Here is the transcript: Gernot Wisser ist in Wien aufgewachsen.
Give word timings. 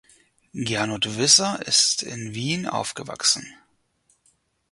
Gernot 0.55 1.15
Wisser 1.17 1.59
ist 1.63 2.01
in 2.01 2.33
Wien 2.33 2.67
aufgewachsen. 2.67 3.45